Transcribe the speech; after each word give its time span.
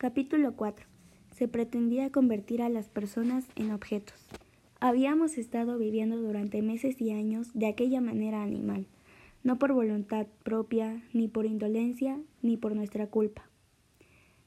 Capítulo 0.00 0.56
4. 0.56 0.86
Se 1.30 1.46
pretendía 1.46 2.10
convertir 2.10 2.62
a 2.62 2.70
las 2.70 2.88
personas 2.88 3.44
en 3.54 3.70
objetos. 3.70 4.16
Habíamos 4.80 5.36
estado 5.36 5.76
viviendo 5.76 6.16
durante 6.16 6.62
meses 6.62 6.98
y 7.02 7.10
años 7.10 7.50
de 7.52 7.66
aquella 7.66 8.00
manera 8.00 8.42
animal, 8.42 8.86
no 9.44 9.58
por 9.58 9.74
voluntad 9.74 10.26
propia, 10.42 11.02
ni 11.12 11.28
por 11.28 11.44
indolencia, 11.44 12.18
ni 12.40 12.56
por 12.56 12.74
nuestra 12.74 13.08
culpa. 13.08 13.50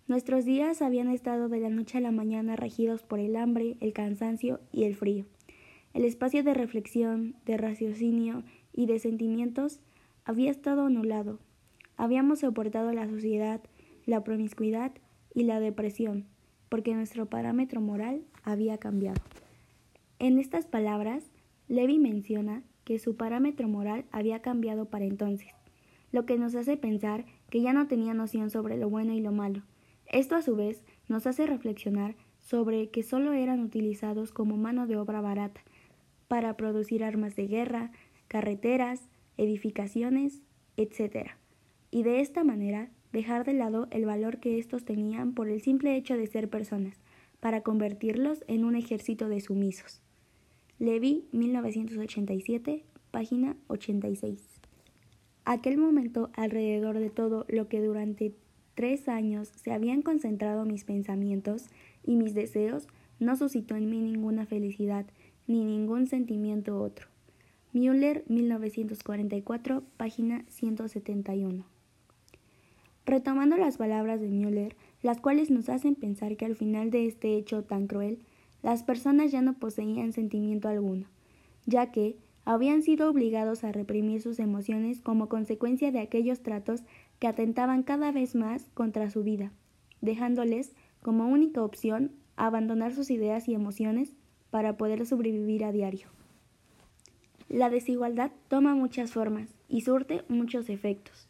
Nuestros 0.07 0.43
días 0.43 0.81
habían 0.81 1.07
estado 1.09 1.49
de 1.49 1.59
la 1.59 1.69
noche 1.69 1.99
a 1.99 2.01
la 2.01 2.11
mañana 2.11 2.55
regidos 2.55 3.03
por 3.03 3.19
el 3.19 3.35
hambre, 3.35 3.77
el 3.79 3.93
cansancio 3.93 4.59
y 4.71 4.85
el 4.85 4.95
frío. 4.95 5.25
El 5.93 6.03
espacio 6.03 6.43
de 6.43 6.55
reflexión, 6.55 7.35
de 7.45 7.57
raciocinio 7.57 8.41
y 8.73 8.87
de 8.87 8.97
sentimientos 8.97 9.81
había 10.25 10.49
estado 10.49 10.87
anulado. 10.87 11.37
Habíamos 11.95 12.39
soportado 12.39 12.91
la 12.91 13.07
sociedad, 13.07 13.61
la 14.07 14.23
promiscuidad 14.23 14.93
y 15.33 15.43
la 15.43 15.59
depresión, 15.59 16.25
porque 16.69 16.93
nuestro 16.93 17.25
parámetro 17.27 17.81
moral 17.81 18.23
había 18.43 18.77
cambiado. 18.77 19.21
En 20.19 20.39
estas 20.39 20.65
palabras, 20.65 21.31
Levi 21.67 21.99
menciona 21.99 22.63
que 22.83 22.99
su 22.99 23.15
parámetro 23.15 23.67
moral 23.67 24.05
había 24.11 24.41
cambiado 24.41 24.85
para 24.85 25.05
entonces, 25.05 25.51
lo 26.11 26.25
que 26.25 26.37
nos 26.37 26.55
hace 26.55 26.77
pensar 26.77 27.25
que 27.49 27.61
ya 27.61 27.73
no 27.73 27.87
tenía 27.87 28.13
noción 28.13 28.49
sobre 28.49 28.77
lo 28.77 28.89
bueno 28.89 29.13
y 29.13 29.21
lo 29.21 29.31
malo, 29.31 29.63
esto 30.05 30.35
a 30.35 30.41
su 30.41 30.55
vez 30.55 30.83
nos 31.07 31.25
hace 31.25 31.47
reflexionar 31.47 32.15
sobre 32.39 32.89
que 32.89 33.03
solo 33.03 33.33
eran 33.33 33.61
utilizados 33.61 34.31
como 34.31 34.57
mano 34.57 34.85
de 34.85 34.97
obra 34.97 35.21
barata 35.21 35.61
para 36.27 36.55
producir 36.57 37.03
armas 37.03 37.35
de 37.35 37.47
guerra, 37.47 37.91
carreteras, 38.27 39.07
edificaciones, 39.37 40.41
etc. 40.77 41.31
Y 41.89 42.03
de 42.03 42.19
esta 42.19 42.43
manera 42.43 42.89
dejar 43.13 43.45
de 43.45 43.53
lado 43.53 43.87
el 43.91 44.05
valor 44.05 44.39
que 44.39 44.57
estos 44.57 44.83
tenían 44.83 45.33
por 45.33 45.47
el 45.47 45.61
simple 45.61 45.95
hecho 45.95 46.17
de 46.17 46.27
ser 46.27 46.49
personas, 46.49 46.97
para 47.39 47.61
convertirlos 47.61 48.43
en 48.47 48.65
un 48.65 48.75
ejército 48.75 49.29
de 49.29 49.39
sumisos. 49.39 50.01
Levi, 50.79 51.25
1987, 51.31 52.83
página 53.11 53.55
86. 53.67 54.41
Aquel 55.45 55.77
momento 55.77 56.31
alrededor 56.35 56.99
de 56.99 57.09
todo 57.09 57.45
lo 57.47 57.67
que 57.67 57.81
durante 57.81 58.33
tres 58.75 59.07
años 59.07 59.49
se 59.49 59.71
habían 59.71 60.01
concentrado 60.01 60.65
mis 60.65 60.83
pensamientos 60.83 61.67
y 62.03 62.15
mis 62.15 62.33
deseos 62.33 62.87
no 63.19 63.35
suscitó 63.35 63.75
en 63.75 63.89
mí 63.89 63.99
ninguna 63.99 64.45
felicidad 64.45 65.05
ni 65.47 65.63
ningún 65.63 66.07
sentimiento 66.07 66.81
otro. 66.81 67.07
Müller, 67.73 68.23
1944, 68.27 69.83
página 69.97 70.45
171. 70.47 71.72
Retomando 73.05 73.57
las 73.57 73.77
palabras 73.77 74.21
de 74.21 74.29
Müller, 74.29 74.75
las 75.01 75.19
cuales 75.19 75.51
nos 75.51 75.69
hacen 75.69 75.95
pensar 75.95 76.37
que 76.37 76.45
al 76.45 76.55
final 76.55 76.89
de 76.89 77.05
este 77.05 77.35
hecho 77.35 77.63
tan 77.63 77.87
cruel, 77.87 78.19
las 78.61 78.83
personas 78.83 79.31
ya 79.31 79.41
no 79.41 79.53
poseían 79.55 80.13
sentimiento 80.13 80.69
alguno, 80.69 81.07
ya 81.65 81.91
que 81.91 82.15
habían 82.45 82.81
sido 82.81 83.09
obligados 83.09 83.63
a 83.63 83.71
reprimir 83.71 84.21
sus 84.21 84.39
emociones 84.39 85.01
como 85.01 85.27
consecuencia 85.27 85.91
de 85.91 85.99
aquellos 85.99 86.41
tratos 86.41 86.83
que 87.19 87.27
atentaban 87.27 87.83
cada 87.83 88.11
vez 88.11 88.35
más 88.35 88.67
contra 88.73 89.09
su 89.09 89.23
vida, 89.23 89.51
dejándoles 90.01 90.73
como 91.01 91.27
única 91.27 91.63
opción 91.63 92.11
abandonar 92.35 92.93
sus 92.93 93.11
ideas 93.11 93.47
y 93.47 93.53
emociones 93.53 94.13
para 94.49 94.77
poder 94.77 95.05
sobrevivir 95.05 95.65
a 95.65 95.71
diario. 95.71 96.07
La 97.49 97.69
desigualdad 97.69 98.31
toma 98.47 98.75
muchas 98.75 99.11
formas 99.11 99.49
y 99.67 99.81
surte 99.81 100.23
muchos 100.27 100.69
efectos. 100.69 101.27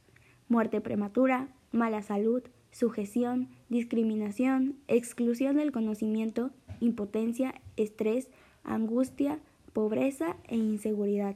Muerte 0.47 0.81
prematura, 0.81 1.49
mala 1.73 2.01
salud, 2.01 2.43
sujeción, 2.71 3.49
discriminación, 3.67 4.77
exclusión 4.87 5.57
del 5.57 5.73
conocimiento, 5.73 6.51
impotencia, 6.79 7.55
estrés, 7.75 8.29
angustia, 8.63 9.39
pobreza 9.73 10.37
e 10.47 10.55
inseguridad. 10.55 11.35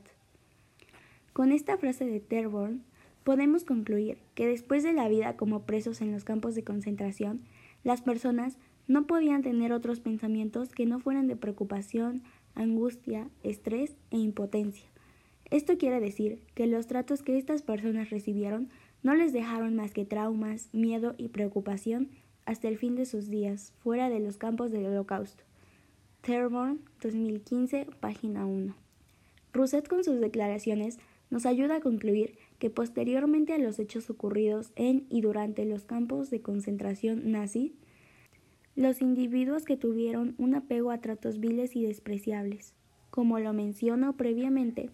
Con 1.34 1.52
esta 1.52 1.78
frase 1.78 2.06
de 2.06 2.20
Terborn 2.20 2.84
podemos 3.24 3.66
concluir 3.66 4.18
que 4.36 4.48
después 4.48 4.84
de 4.84 4.94
la 4.94 5.10
vida 5.10 5.36
como 5.36 5.64
presos 5.64 6.02
en 6.02 6.12
los 6.12 6.24
campos 6.24 6.56
de 6.56 6.64
concentración, 6.64 7.42
las 7.84 8.02
personas 8.02 8.58
no 8.88 9.06
podían 9.06 9.42
tener 9.42 9.74
otros 9.74 10.00
pensamientos 10.00 10.70
que 10.70 10.86
no 10.86 11.00
fueran 11.00 11.28
de 11.28 11.36
preocupación, 11.36 12.22
angustia, 12.56 13.28
estrés 13.44 13.96
e 14.12 14.18
impotencia. 14.18 14.88
Esto 15.50 15.78
quiere 15.78 16.00
decir 16.00 16.40
que 16.56 16.68
los 16.68 16.88
tratos 16.88 17.22
que 17.22 17.38
estas 17.38 17.62
personas 17.62 18.10
recibieron 18.10 18.70
no 19.08 19.16
les 19.16 19.32
dejaron 19.32 19.74
más 19.74 19.94
que 19.94 20.04
traumas, 20.04 20.68
miedo 20.74 21.16
y 21.18 21.30
preocupación 21.30 22.10
hasta 22.46 22.68
el 22.68 22.78
fin 22.78 22.98
de 22.98 23.06
sus 23.06 23.30
días, 23.30 23.72
fuera 23.80 24.10
de 24.10 24.20
los 24.20 24.36
campos 24.36 24.70
del 24.70 24.86
holocausto. 24.86 25.46
Terborn, 26.20 26.82
2015, 27.02 27.88
página 28.02 28.46
1. 28.46 28.76
Rousset 29.54 29.88
con 29.88 30.04
sus 30.04 30.20
declaraciones 30.20 31.00
nos 31.30 31.46
ayuda 31.46 31.78
a 31.78 31.80
concluir 31.80 32.38
que 32.60 32.70
posteriormente 32.70 33.54
a 33.54 33.58
los 33.60 33.80
hechos 33.80 34.10
ocurridos 34.10 34.74
en 34.76 35.06
y 35.10 35.22
durante 35.22 35.64
los 35.64 35.86
campos 35.86 36.30
de 36.30 36.42
concentración 36.42 37.32
nazi, 37.32 37.76
los 38.76 39.02
individuos 39.02 39.64
que 39.64 39.78
tuvieron 39.78 40.36
un 40.38 40.54
apego 40.54 40.92
a 40.92 41.00
tratos 41.00 41.40
viles 41.40 41.78
y 41.78 41.86
despreciables, 41.86 42.74
como 43.10 43.40
lo 43.40 43.54
menciono 43.54 44.18
previamente, 44.18 44.90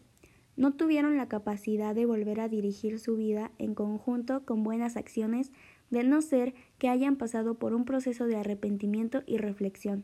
no 0.55 0.73
tuvieron 0.73 1.17
la 1.17 1.27
capacidad 1.27 1.95
de 1.95 2.05
volver 2.05 2.39
a 2.39 2.49
dirigir 2.49 2.99
su 2.99 3.15
vida 3.15 3.51
en 3.57 3.73
conjunto 3.73 4.45
con 4.45 4.63
buenas 4.63 4.97
acciones 4.97 5.51
de 5.89 6.03
no 6.03 6.21
ser 6.21 6.53
que 6.77 6.89
hayan 6.89 7.15
pasado 7.15 7.55
por 7.55 7.73
un 7.73 7.85
proceso 7.85 8.25
de 8.27 8.35
arrepentimiento 8.35 9.23
y 9.25 9.37
reflexión. 9.37 10.03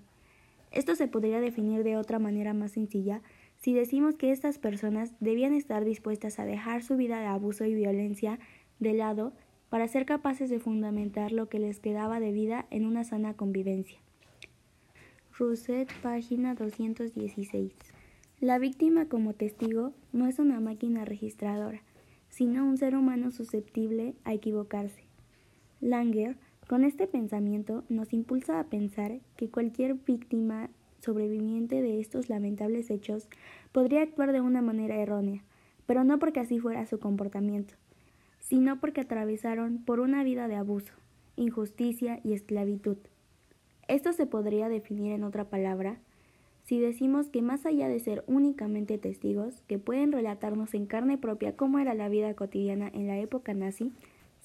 Esto 0.72 0.96
se 0.96 1.08
podría 1.08 1.42
definir 1.42 1.84
de 1.84 1.98
otra 1.98 2.20
manera 2.20 2.54
más 2.54 2.72
sencilla 2.72 3.22
si 3.58 3.74
decimos 3.74 4.16
que 4.16 4.32
estas 4.32 4.58
personas 4.58 5.14
debían 5.20 5.54
estar 5.54 5.84
dispuestas 5.84 6.40
a 6.40 6.46
dejar 6.46 6.84
su 6.84 6.96
vida 6.96 7.20
de 7.20 7.26
abuso 7.26 7.66
y 7.66 7.74
violencia 7.74 8.40
de 8.80 8.94
lado 8.94 9.34
para 9.70 9.88
ser 9.88 10.06
capaces 10.06 10.50
de 10.50 10.60
fundamentar 10.60 11.32
lo 11.32 11.50
que 11.50 11.60
les 11.60 11.80
quedaba 11.80 12.20
de 12.20 12.32
vida 12.32 12.66
en 12.72 12.86
una 12.86 13.04
sana 13.04 13.36
convivencia. 13.36 14.00
Rousset, 15.38 15.92
página 16.02 16.56
216. 16.56 17.74
La 18.42 18.58
víctima 18.58 19.06
como 19.10 19.34
testigo 19.34 19.92
no 20.14 20.26
es 20.26 20.40
una 20.40 20.62
máquina 20.62 21.04
registradora, 21.04 21.82
sino 22.30 22.66
un 22.66 22.78
ser 22.78 22.96
humano 22.96 23.32
susceptible 23.32 24.16
a 24.24 24.34
equivocarse. 24.34 25.04
Langer, 25.82 26.38
con 26.66 26.86
este 26.86 27.06
pensamiento, 27.06 27.84
nos 27.90 28.14
impulsa 28.14 28.62
a 28.62 28.64
pensar 28.64 29.20
que 29.36 29.50
cualquier 29.50 29.96
víctima 29.96 30.70
sobreviviente 31.02 31.82
de 31.82 32.00
estos 32.00 32.30
lamentables 32.30 32.90
hechos 32.90 33.28
podría 33.74 34.04
actuar 34.04 34.32
de 34.32 34.40
una 34.40 34.62
manera 34.62 34.96
errónea, 34.96 35.44
pero 35.86 36.06
no 36.06 36.18
porque 36.18 36.40
así 36.40 36.60
fuera 36.60 36.86
su 36.86 36.98
comportamiento, 36.98 37.74
sino 38.40 38.80
porque 38.80 39.02
atravesaron 39.02 39.84
por 39.84 40.00
una 40.00 40.24
vida 40.24 40.48
de 40.48 40.56
abuso, 40.56 40.94
injusticia 41.36 42.22
y 42.24 42.32
esclavitud. 42.32 43.00
Esto 43.90 44.14
se 44.14 44.28
podría 44.28 44.70
definir 44.70 45.12
en 45.12 45.26
otra 45.26 45.50
palabra 45.50 46.00
si 46.70 46.80
decimos 46.80 47.32
que 47.32 47.42
más 47.42 47.66
allá 47.66 47.88
de 47.88 48.00
ser 48.00 48.24
únicamente 48.28 49.00
testigos 49.00 49.64
que 49.64 49.80
pueden 49.80 50.12
relatarnos 50.12 50.76
en 50.76 50.86
carne 50.86 51.18
propia 51.18 51.56
cómo 51.56 51.80
era 51.80 51.96
la 51.96 52.10
vida 52.10 52.36
cotidiana 52.36 52.92
en 52.94 53.08
la 53.08 53.18
época 53.18 53.56
nazi, 53.56 53.92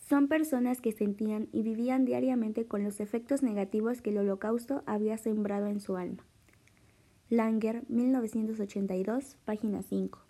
son 0.09 0.27
personas 0.27 0.81
que 0.81 0.93
sentían 0.93 1.49
y 1.53 1.61
vivían 1.61 2.07
diariamente 2.07 2.65
con 2.65 2.83
los 2.83 3.01
efectos 3.01 3.43
negativos 3.43 4.01
que 4.01 4.09
el 4.09 4.17
holocausto 4.17 4.83
había 4.87 5.19
sembrado 5.19 5.67
en 5.67 5.81
su 5.81 5.99
alma. 5.99 6.25
Langer, 7.29 7.85
1982, 7.91 9.37
página 9.45 9.83
5. 9.83 10.25